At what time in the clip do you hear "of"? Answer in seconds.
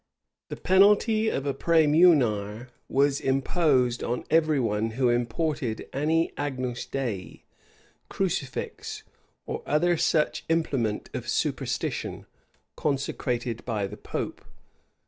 1.29-1.45, 11.13-11.29